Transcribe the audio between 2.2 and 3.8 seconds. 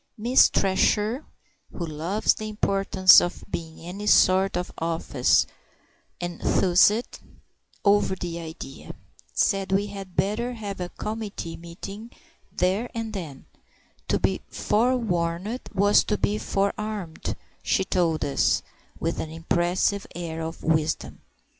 the importance of being